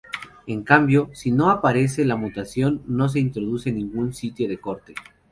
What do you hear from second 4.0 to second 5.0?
sitio de corte.